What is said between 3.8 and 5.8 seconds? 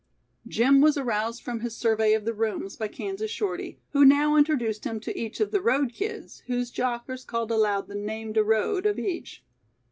who now introduced him to each one of the